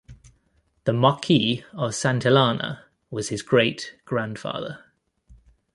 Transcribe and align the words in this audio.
The 0.85 0.93
Marquis 0.93 1.63
of 1.73 1.91
Santillana 1.91 2.85
was 3.11 3.29
his 3.29 3.43
great-grandfather. 3.43 4.83